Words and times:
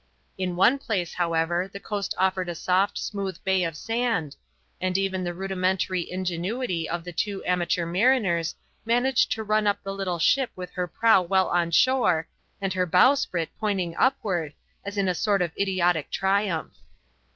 In 0.35 0.55
one 0.55 0.79
place, 0.79 1.13
however, 1.13 1.69
the 1.71 1.79
coast 1.79 2.15
offered 2.17 2.49
a 2.49 2.55
soft, 2.55 2.97
smooth 2.97 3.37
bay 3.43 3.63
of 3.63 3.77
sand, 3.77 4.35
and 4.81 4.97
even 4.97 5.23
the 5.23 5.31
rudimentary 5.35 6.09
ingenuity 6.09 6.89
of 6.89 7.03
the 7.03 7.11
two 7.13 7.45
amateur 7.45 7.85
mariners 7.85 8.55
managed 8.83 9.31
to 9.33 9.43
run 9.43 9.67
up 9.67 9.83
the 9.83 9.93
little 9.93 10.17
ship 10.17 10.49
with 10.55 10.71
her 10.71 10.87
prow 10.87 11.21
well 11.21 11.49
on 11.49 11.69
shore 11.69 12.27
and 12.59 12.73
her 12.73 12.87
bowsprit 12.87 13.49
pointing 13.59 13.95
upward, 13.95 14.53
as 14.83 14.97
in 14.97 15.07
a 15.07 15.13
sort 15.13 15.43
of 15.43 15.51
idiotic 15.55 16.09
triumph. 16.09 16.77